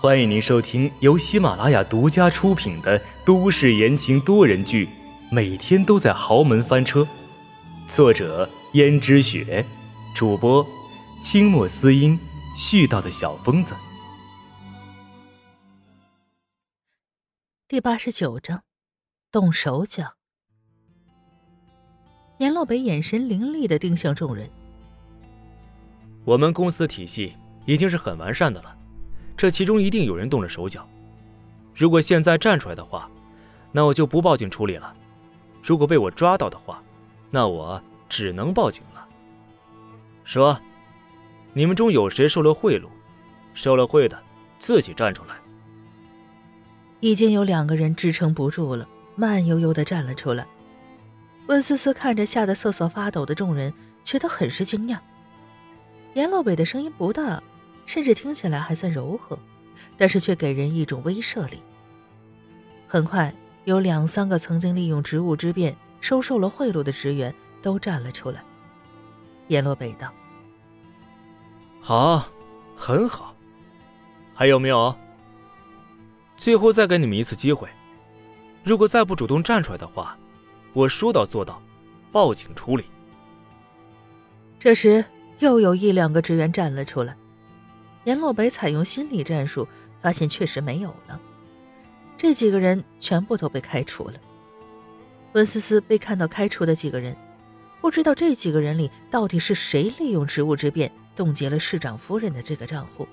[0.00, 4.86] 欢迎您收听由喜马拉雅独家出品的都市言情多人剧
[5.30, 7.00] 《每天都在豪门翻车》，
[7.86, 9.64] 作者：胭脂雪，
[10.14, 10.66] 主播：
[11.22, 12.18] 清墨思音，
[12.54, 13.74] 絮叨的小疯子。
[17.66, 18.62] 第八十九章，
[19.32, 20.16] 动手脚。
[22.38, 24.50] 阎洛北眼神凌厉的盯向众人。
[26.26, 28.76] 我们公司体系已经是很完善的了。
[29.36, 30.88] 这其中一定有人动了手脚，
[31.74, 33.10] 如果现在站出来的话，
[33.72, 34.94] 那我就不报警处理了；
[35.62, 36.82] 如果被我抓到的话，
[37.30, 39.06] 那我只能报警了。
[40.22, 40.58] 说，
[41.52, 42.86] 你们中有谁受了贿赂？
[43.54, 44.22] 受了贿的，
[44.58, 45.36] 自己站出来。
[47.00, 50.46] 已经有两个人支撑不住了，慢悠悠的站了出来。
[51.48, 54.98] 温思思看着吓得瑟瑟发抖的众人，觉得很是惊讶。
[56.14, 57.42] 阎洛北的声音不大。
[57.86, 59.38] 甚至听起来还算柔和，
[59.96, 61.62] 但是却给人一种威慑力。
[62.86, 68.44] 很快，有两三个曾经利用职务之便收受了贿赂的职员都站了出来。
[69.48, 70.12] 阎罗北道
[71.80, 72.26] ：“好，
[72.76, 73.34] 很好。
[74.32, 74.96] 还有没有？
[76.36, 77.68] 最后再给你们一次机会，
[78.62, 80.16] 如果再不主动站出来的话，
[80.72, 81.62] 我说到做到，
[82.10, 82.84] 报警处理。”
[84.58, 85.04] 这时，
[85.40, 87.16] 又有一两个职员站了出来。
[88.04, 89.66] 阎洛北采用心理战术，
[90.00, 91.20] 发现确实没有了。
[92.16, 94.14] 这几个人全部都被开除了。
[95.32, 97.16] 温思思被看到开除的几个人，
[97.80, 103.08] 不知道这几个人里到底是谁利用职务之便冻结了市长夫人的这个账户。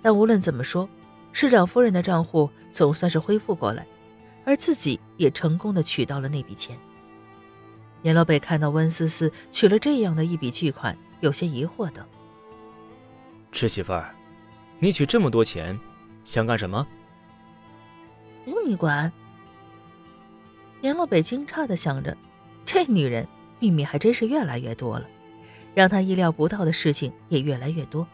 [0.00, 0.88] 但无论怎么说，
[1.32, 3.86] 市长夫人的账户总算是恢复过来，
[4.44, 6.78] 而自己也成功的取到了那笔钱。
[8.02, 12.06] 阎洛北看到温思思取了这样的一笔巨款，有些疑惑道。
[13.54, 14.12] 吃媳妇儿，
[14.80, 15.78] 你取这么多钱，
[16.24, 16.84] 想干什么？
[18.44, 19.10] 不用你管。
[20.82, 22.14] 阎洛北惊诧的想着，
[22.64, 23.26] 这女人
[23.60, 25.08] 秘密还真是越来越多了，
[25.72, 28.06] 让他意料不到的事情也越来越多。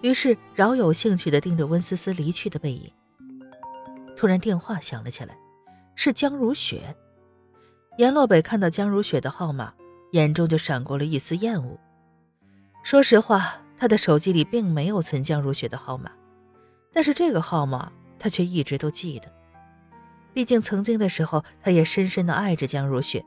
[0.00, 2.90] 于是饶有兴趣的盯着温思思离去的背影。
[4.16, 5.36] 突然电话响了起来，
[5.94, 6.96] 是江如雪。
[7.98, 9.74] 阎洛北看到江如雪的号码，
[10.12, 11.78] 眼中就闪过了一丝厌恶。
[12.82, 13.60] 说实话。
[13.78, 16.10] 他的手机里并没有存江如雪的号码，
[16.92, 19.32] 但是这个号码他却一直都记得。
[20.34, 23.24] 毕竟曾经的时候，他也深深的爱着江如雪。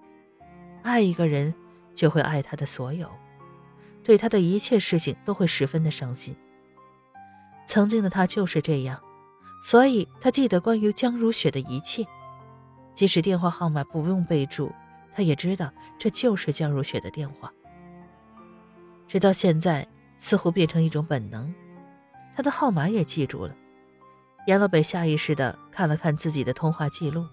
[0.83, 1.53] 爱一个人，
[1.93, 3.09] 就会爱他的所有，
[4.03, 6.35] 对他的一切事情都会十分的伤心。
[7.65, 9.01] 曾经的他就是这样，
[9.63, 12.05] 所以他记得关于江如雪的一切，
[12.93, 14.71] 即使电话号码不用备注，
[15.13, 17.53] 他也知道这就是江如雪的电话。
[19.07, 19.87] 直到现在。
[20.21, 21.51] 似乎变成一种本能，
[22.35, 23.55] 他的号码也记住了。
[24.45, 27.25] 阎洛北下意识地看了看自己的通话记录，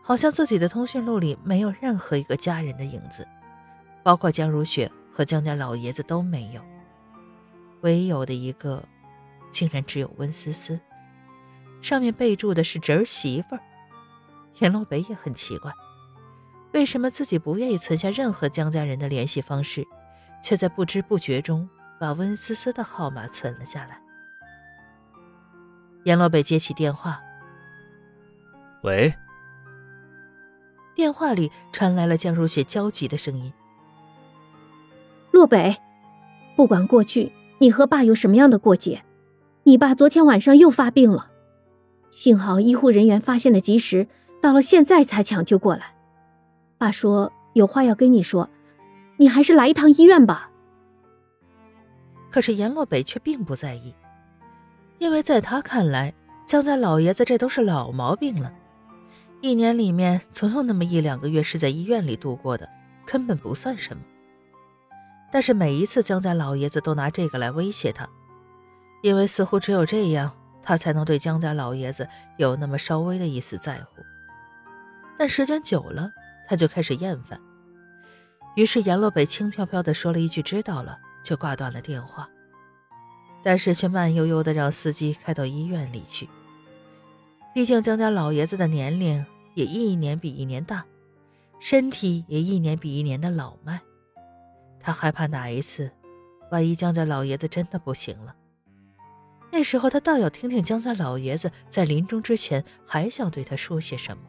[0.00, 3.26] 好像自己的通讯录里没有任何一个家人的影子，
[4.04, 6.62] 包括江如雪和江家老爷子都没有。
[7.80, 8.84] 唯有的一个，
[9.50, 10.80] 竟然只有温思思，
[11.82, 13.60] 上面备注的是侄儿媳妇儿。
[14.60, 15.72] 阎洛北也很奇怪，
[16.72, 19.84] 为什么自己不愿意存下任何江家人的联系方式？
[20.44, 21.66] 却在不知不觉中
[21.98, 23.98] 把温思思的号码存了下来。
[26.04, 27.18] 阎洛北接起电话，
[28.82, 29.14] 喂。
[30.94, 33.50] 电话里传来了江如雪焦急的声音
[35.32, 35.78] ：“洛北，
[36.56, 39.02] 不管过去你和爸有什么样的过节，
[39.62, 41.30] 你爸昨天晚上又发病了，
[42.10, 44.06] 幸好医护人员发现的及时，
[44.42, 45.94] 到了现在才抢救过来。
[46.76, 48.50] 爸说有话要跟你说。”
[49.24, 50.50] 你还是来一趟医院吧。
[52.30, 53.94] 可是阎洛北却并不在意，
[54.98, 56.12] 因为在他看来，
[56.44, 58.52] 江家老爷子这都是老毛病了，
[59.40, 62.68] 一年里面总有那么一两个月是在医院里度过的，
[63.06, 64.02] 根本不算什么。
[65.32, 68.06] 但是每一次江家老爷子都拿这个来威胁他，
[69.02, 72.06] 因为似乎只有这样，他才能对江家老爷子
[72.36, 74.02] 有那么稍微的一丝在乎。
[75.18, 76.10] 但时间久了，
[76.46, 77.40] 他就开始厌烦。
[78.54, 82.28] 于是阎洛北轻飘飘地说了一句“知道了”，就挂断了电话，
[83.42, 86.28] 但是却慢悠悠地让司机开到医院里去。
[87.52, 90.84] 毕竟江家老爷子的年龄也一年比一年大，
[91.58, 93.80] 身体也一年比一年的老迈，
[94.78, 95.90] 他害怕哪一次，
[96.52, 98.36] 万一江家老爷子真的不行了，
[99.50, 104.22] 那时候他倒要听听江家老爷子在临终之前还想对他说些什么。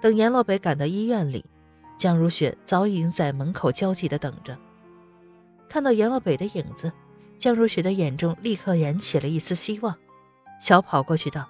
[0.00, 1.44] 等阎洛北赶到医院里。
[1.96, 4.58] 江如雪早已经在门口焦急地等着，
[5.68, 6.92] 看到阎洛北的影子，
[7.38, 9.96] 江如雪的眼中立刻燃起了一丝希望，
[10.60, 11.48] 小跑过去道：“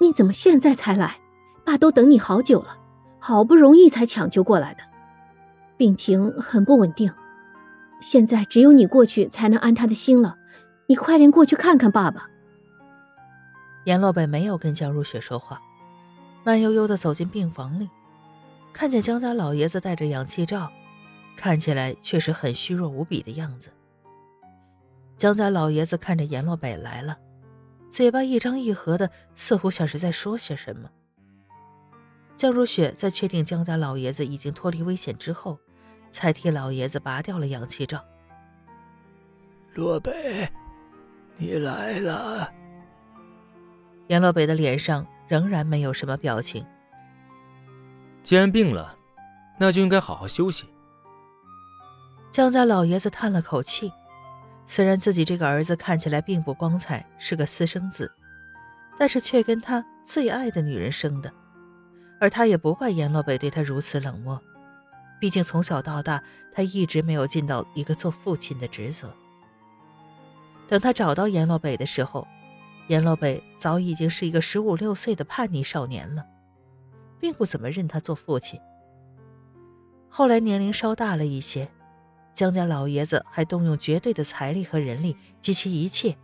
[0.00, 1.18] 你怎么现在才来？
[1.64, 2.78] 爸都等你好久了，
[3.20, 4.80] 好不容易才抢救过来的，
[5.76, 7.12] 病情很不稳定，
[8.00, 10.36] 现在只有你过去才能安他的心了。
[10.88, 12.28] 你快点过去看看爸爸。”
[13.86, 15.60] 阎洛北没有跟江如雪说话，
[16.44, 17.88] 慢悠悠的走进病房里，
[18.72, 20.72] 看见江家老爷子戴着氧气罩，
[21.36, 23.72] 看起来确实很虚弱无比的样子。
[25.16, 27.18] 江家老爷子看着阎洛北来了，
[27.88, 30.90] 嘴巴一张一合的，似乎像是在说些什么。
[32.34, 35.58] 江如雪在确定江家老爷子已经脱离危险之后，
[36.10, 38.02] 才替老爷子拔掉了氧气罩。
[39.74, 40.50] 洛北，
[41.36, 42.50] 你来了。
[44.08, 46.66] 阎洛北的脸上仍然没有什么表情。
[48.22, 48.96] 既然病了，
[49.58, 50.66] 那就应该好好休息。
[52.30, 53.92] 江家老爷子叹了口气，
[54.66, 58.12] 虽然自己这个儿子看起来并不光彩，是个私生子，
[58.98, 61.32] 但是却跟他最爱的女人生的，
[62.20, 64.40] 而他也不怪阎洛北对他如此冷漠，
[65.20, 66.22] 毕竟从小到大
[66.52, 69.12] 他一直没有尽到一个做父亲的职责。
[70.68, 72.26] 等他找到阎洛北的时候。
[72.88, 76.26] 阎洛北早已经是一个十五六岁的叛逆少年了，
[77.20, 78.58] 并不怎么认他做父亲。
[80.08, 81.70] 后来年龄稍大了一些，
[82.32, 86.16] 江家老爷子还动用绝对的财力和人力及其一切，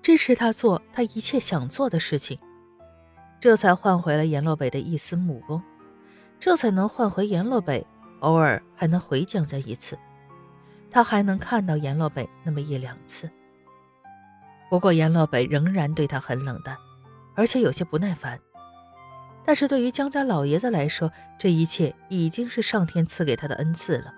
[0.00, 2.38] 支持他做他一切想做的事情，
[3.38, 5.62] 这才换回了阎洛北的一丝母功，
[6.40, 7.86] 这才能换回阎洛北
[8.20, 9.98] 偶尔还能回江家一次，
[10.90, 13.30] 他还能看到阎洛北那么一两次。
[14.68, 16.76] 不过，阎洛北仍然对他很冷淡，
[17.36, 18.40] 而且有些不耐烦。
[19.44, 24.14] 但是对于江家老爷子来说，这一切已经是上天赐给他的恩赐了。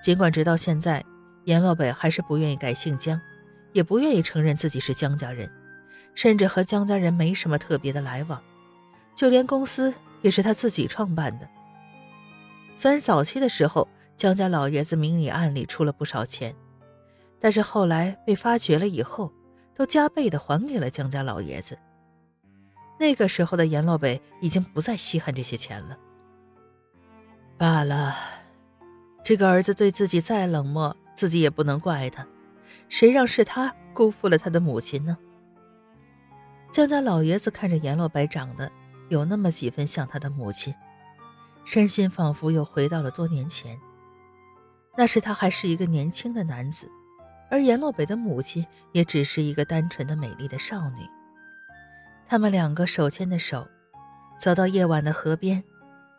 [0.00, 1.04] 尽管直到现在，
[1.44, 3.20] 阎洛北还是不愿意改姓江，
[3.72, 5.50] 也不愿意承认自己是江家人，
[6.14, 8.40] 甚至和江家人没什么特别的来往，
[9.14, 9.92] 就连公司
[10.22, 11.48] 也是他自己创办的。
[12.74, 16.54] 虽然早期的时候，江家老爷子明里暗里出了不少钱。
[17.38, 19.32] 但是后来被发觉了以后，
[19.74, 21.78] 都加倍的还给了江家老爷子。
[22.98, 25.98] 那个时候的阎洛北已经不再稀罕这些钱了。
[27.58, 28.14] 罢了，
[29.22, 32.26] 这个儿子对自己再冷漠，自己也不能怪他。
[32.88, 35.16] 谁让是他辜负了他的母亲呢？
[36.70, 38.70] 江家老爷子看着阎洛北长得
[39.08, 40.74] 有那么几分像他的母亲，
[41.64, 43.78] 身心仿佛又回到了多年前。
[44.96, 46.90] 那时他还是一个年轻的男子。
[47.48, 51.08] 而阎洛北的母亲也只是一个单纯的美丽的少女。
[52.28, 53.68] 他们两个手牵着手，
[54.38, 55.62] 走到夜晚的河边，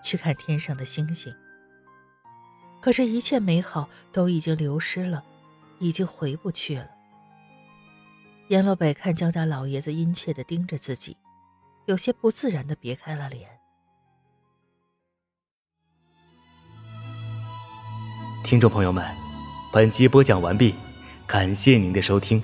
[0.02, 1.34] 去看天上的星星。
[2.82, 5.24] 可是，一切美好都已经流失了，
[5.80, 6.90] 已经回不去了。
[8.50, 11.18] 阎洛北看江家老爷子殷切地盯着自己，
[11.86, 13.50] 有些不自然地别开了脸。
[18.46, 19.06] 听众朋友们，
[19.74, 20.74] 本集播讲完毕。
[21.26, 22.42] 感谢您的收听。